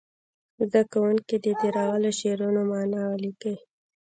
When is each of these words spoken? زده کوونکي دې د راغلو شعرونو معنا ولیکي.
زده 0.65 0.81
کوونکي 0.91 1.35
دې 1.43 1.53
د 1.61 1.63
راغلو 1.77 2.09
شعرونو 2.19 2.61
معنا 2.71 3.01
ولیکي. 3.11 3.55